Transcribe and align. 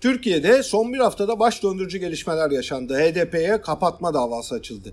Türkiye'de 0.00 0.62
son 0.62 0.92
bir 0.92 0.98
haftada 0.98 1.38
baş 1.38 1.62
döndürücü 1.62 1.98
gelişmeler 1.98 2.50
yaşandı. 2.50 2.98
HDP'ye 2.98 3.60
kapatma 3.60 4.14
davası 4.14 4.54
açıldı. 4.54 4.92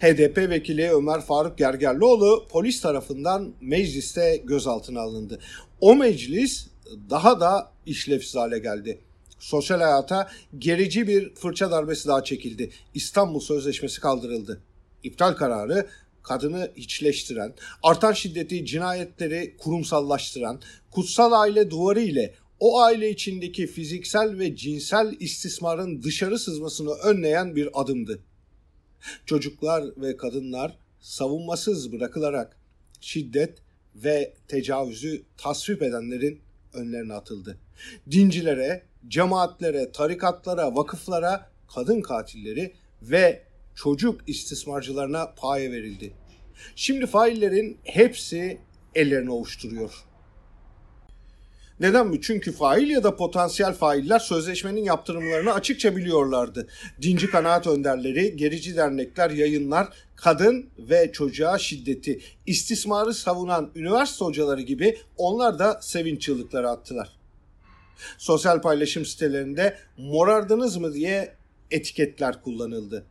HDP 0.00 0.38
vekili 0.38 0.90
Ömer 0.90 1.20
Faruk 1.20 1.58
Gergerlioğlu 1.58 2.46
polis 2.48 2.80
tarafından 2.80 3.52
mecliste 3.60 4.36
gözaltına 4.44 5.00
alındı. 5.00 5.38
O 5.80 5.96
meclis 5.96 6.66
daha 7.10 7.40
da 7.40 7.72
işlevsiz 7.86 8.36
hale 8.36 8.58
geldi. 8.58 8.98
Sosyal 9.38 9.80
hayata 9.80 10.28
gerici 10.58 11.08
bir 11.08 11.34
fırça 11.34 11.70
darbesi 11.70 12.08
daha 12.08 12.24
çekildi. 12.24 12.70
İstanbul 12.94 13.40
Sözleşmesi 13.40 14.00
kaldırıldı. 14.00 14.60
İptal 15.02 15.32
kararı 15.32 15.86
kadını 16.22 16.70
hiçleştiren, 16.76 17.54
artan 17.82 18.12
şiddeti, 18.12 18.66
cinayetleri 18.66 19.56
kurumsallaştıran, 19.58 20.60
kutsal 20.90 21.32
aile 21.32 21.70
duvarı 21.70 22.00
ile 22.00 22.34
o 22.62 22.80
aile 22.80 23.10
içindeki 23.10 23.66
fiziksel 23.66 24.38
ve 24.38 24.56
cinsel 24.56 25.16
istismarın 25.20 26.02
dışarı 26.02 26.38
sızmasını 26.38 26.90
önleyen 26.90 27.56
bir 27.56 27.68
adımdı. 27.80 28.22
Çocuklar 29.26 29.84
ve 29.96 30.16
kadınlar 30.16 30.78
savunmasız 31.00 31.92
bırakılarak 31.92 32.56
şiddet 33.00 33.58
ve 33.94 34.34
tecavüzü 34.48 35.22
tasvip 35.36 35.82
edenlerin 35.82 36.40
önlerine 36.72 37.12
atıldı. 37.14 37.58
Dincilere, 38.10 38.82
cemaatlere, 39.08 39.92
tarikatlara, 39.92 40.76
vakıflara, 40.76 41.50
kadın 41.74 42.00
katilleri 42.00 42.72
ve 43.02 43.42
çocuk 43.74 44.28
istismarcılarına 44.28 45.34
paye 45.36 45.72
verildi. 45.72 46.12
Şimdi 46.76 47.06
faillerin 47.06 47.78
hepsi 47.84 48.58
ellerini 48.94 49.30
ovuşturuyor. 49.30 50.11
Neden 51.82 52.06
mi? 52.06 52.20
Çünkü 52.20 52.52
fail 52.52 52.90
ya 52.90 53.04
da 53.04 53.16
potansiyel 53.16 53.72
failler 53.72 54.18
sözleşmenin 54.18 54.84
yaptırımlarını 54.84 55.52
açıkça 55.52 55.96
biliyorlardı. 55.96 56.68
Dinci 57.02 57.30
kanaat 57.30 57.66
önderleri, 57.66 58.36
gerici 58.36 58.76
dernekler, 58.76 59.30
yayınlar, 59.30 59.88
kadın 60.16 60.66
ve 60.78 61.12
çocuğa 61.12 61.58
şiddeti, 61.58 62.20
istismarı 62.46 63.14
savunan 63.14 63.70
üniversite 63.74 64.24
hocaları 64.24 64.60
gibi 64.60 64.98
onlar 65.16 65.58
da 65.58 65.78
sevinç 65.82 66.22
çığlıkları 66.22 66.70
attılar. 66.70 67.08
Sosyal 68.18 68.62
paylaşım 68.62 69.04
sitelerinde 69.04 69.76
morardınız 69.98 70.76
mı 70.76 70.94
diye 70.94 71.34
etiketler 71.70 72.42
kullanıldı. 72.42 73.04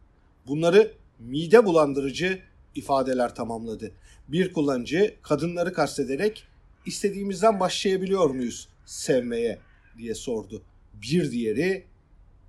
Bunları 0.48 0.92
mide 1.20 1.66
bulandırıcı 1.66 2.40
ifadeler 2.76 3.36
tamamladı. 3.36 3.92
Bir 4.28 4.54
kullanıcı 4.54 5.16
kadınları 5.22 5.74
kastederek 5.74 6.48
istediğimizden 6.86 7.60
başlayabiliyor 7.60 8.30
muyuz 8.30 8.68
sevmeye 8.86 9.60
diye 9.98 10.16
sordu. 10.16 10.62
Bir 10.94 11.32
diğeri 11.32 11.86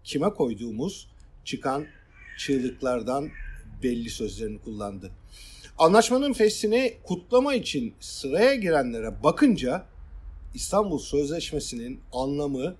kime 0.04 0.30
koyduğumuz 0.30 1.08
çıkan 1.44 1.86
çığlıklardan 2.38 3.30
belli 3.82 4.10
sözlerini 4.10 4.58
kullandı. 4.58 5.10
Anlaşmanın 5.78 6.32
fesini 6.32 6.94
kutlama 7.02 7.54
için 7.54 7.94
sıraya 8.00 8.54
girenlere 8.54 9.22
bakınca 9.22 9.86
İstanbul 10.54 10.98
Sözleşmesi'nin 10.98 12.00
anlamı 12.12 12.76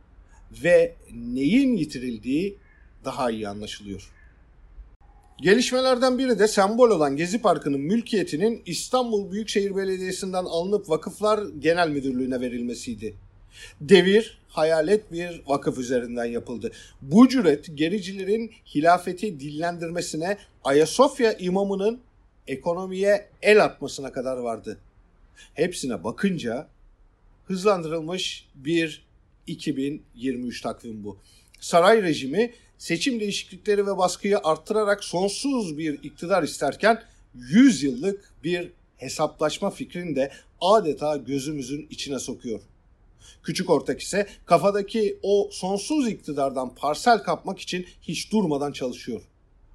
ve 0.64 0.94
neyin 1.14 1.76
yitirildiği 1.76 2.58
daha 3.04 3.30
iyi 3.30 3.48
anlaşılıyor. 3.48 4.10
Gelişmelerden 5.42 6.18
biri 6.18 6.38
de 6.38 6.48
sembol 6.48 6.90
olan 6.90 7.16
Gezi 7.16 7.42
Parkı'nın 7.42 7.80
mülkiyetinin 7.80 8.62
İstanbul 8.66 9.32
Büyükşehir 9.32 9.76
Belediyesi'nden 9.76 10.44
alınıp 10.44 10.90
Vakıflar 10.90 11.44
Genel 11.58 11.88
Müdürlüğü'ne 11.88 12.40
verilmesiydi. 12.40 13.14
Devir 13.80 14.38
hayalet 14.48 15.12
bir 15.12 15.42
vakıf 15.46 15.78
üzerinden 15.78 16.24
yapıldı. 16.24 16.72
Bu 17.02 17.28
cüret 17.28 17.78
gericilerin 17.78 18.52
hilafeti 18.74 19.40
dillendirmesine 19.40 20.38
Ayasofya 20.64 21.32
imamının 21.32 22.00
ekonomiye 22.46 23.28
el 23.42 23.64
atmasına 23.64 24.12
kadar 24.12 24.36
vardı. 24.36 24.78
Hepsine 25.54 26.04
bakınca 26.04 26.68
hızlandırılmış 27.44 28.48
bir 28.54 29.06
2023 29.46 30.60
takvim 30.60 31.04
bu. 31.04 31.18
Saray 31.62 32.02
rejimi 32.02 32.52
seçim 32.78 33.20
değişiklikleri 33.20 33.86
ve 33.86 33.98
baskıyı 33.98 34.38
arttırarak 34.38 35.04
sonsuz 35.04 35.78
bir 35.78 36.02
iktidar 36.02 36.42
isterken 36.42 37.02
100 37.34 37.82
yıllık 37.82 38.24
bir 38.44 38.70
hesaplaşma 38.96 39.70
fikrini 39.70 40.16
de 40.16 40.32
adeta 40.60 41.16
gözümüzün 41.16 41.86
içine 41.90 42.18
sokuyor. 42.18 42.60
Küçük 43.42 43.70
ortak 43.70 44.00
ise 44.00 44.26
kafadaki 44.46 45.18
o 45.22 45.48
sonsuz 45.52 46.08
iktidardan 46.08 46.74
parsel 46.74 47.18
kapmak 47.18 47.58
için 47.58 47.86
hiç 48.02 48.32
durmadan 48.32 48.72
çalışıyor. 48.72 49.22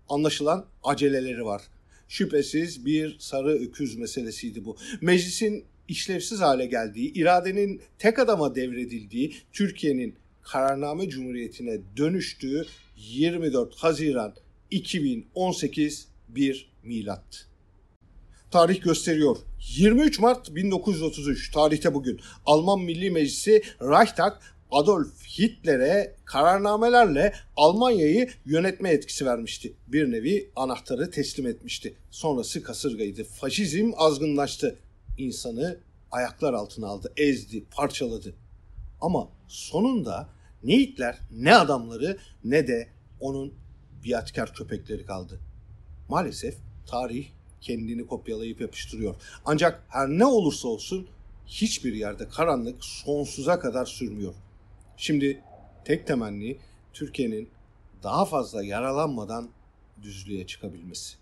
Anlaşılan 0.10 0.66
aceleleri 0.84 1.46
var. 1.46 1.62
Şüphesiz 2.08 2.86
bir 2.86 3.20
sarı 3.20 3.50
öküz 3.50 3.98
meselesiydi 3.98 4.66
bu. 4.66 4.78
Meclisin 5.02 5.66
işlevsiz 5.88 6.42
hale 6.42 6.66
geldiği, 6.66 7.14
iradenin 7.14 7.82
tek 8.00 8.20
adama 8.20 8.56
devredildiği, 8.56 9.36
Türkiye'nin 9.54 10.16
kararname 10.52 11.10
cumhuriyetine 11.10 11.80
dönüştüğü 11.98 12.66
24 12.96 13.76
Haziran 13.76 14.36
2018 14.72 16.08
bir 16.30 16.70
milattı. 16.84 17.38
Tarih 18.52 18.82
gösteriyor. 18.82 19.38
23 19.78 20.20
Mart 20.20 20.56
1933 20.56 21.52
tarihte 21.52 21.94
bugün 21.94 22.20
Alman 22.46 22.80
Milli 22.80 23.12
Meclisi 23.12 23.62
Reichstag 23.82 24.34
Adolf 24.72 25.26
Hitler'e 25.40 26.16
kararnamelerle 26.26 27.34
Almanya'yı 27.56 28.30
yönetme 28.46 28.90
etkisi 28.90 29.26
vermişti. 29.26 29.74
Bir 29.88 30.12
nevi 30.12 30.52
anahtarı 30.56 31.12
teslim 31.12 31.48
etmişti. 31.48 31.96
Sonrası 32.12 32.64
kasırgaydı. 32.64 33.24
Faşizm 33.24 33.92
azgınlaştı. 33.98 34.80
İnsanı 35.18 35.78
ayaklar 36.12 36.54
altına 36.54 36.88
aldı, 36.88 37.14
ezdi, 37.18 37.64
parçaladı. 37.72 38.34
Ama 39.02 39.30
sonunda 39.48 40.37
ne 40.64 40.78
Hitler, 40.78 41.20
ne 41.32 41.56
adamları 41.56 42.18
ne 42.44 42.68
de 42.68 42.88
onun 43.20 43.54
biatkar 44.04 44.54
köpekleri 44.54 45.06
kaldı. 45.06 45.40
Maalesef 46.10 46.58
tarih 46.86 47.28
kendini 47.62 48.08
kopyalayıp 48.08 48.62
yapıştırıyor. 48.62 49.16
Ancak 49.46 49.84
her 49.90 50.08
ne 50.08 50.26
olursa 50.26 50.68
olsun 50.68 51.08
hiçbir 51.48 51.94
yerde 51.94 52.28
karanlık 52.28 52.84
sonsuza 52.84 53.60
kadar 53.60 53.86
sürmüyor. 53.86 54.34
Şimdi 54.98 55.44
tek 55.86 56.08
temenni 56.08 56.58
Türkiye'nin 56.94 57.50
daha 58.04 58.26
fazla 58.26 58.64
yaralanmadan 58.64 59.50
düzlüğe 60.02 60.48
çıkabilmesi. 60.48 61.18